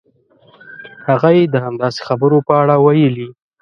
[1.07, 3.27] هغه یې د همداسې خبرو په اړه ویلي.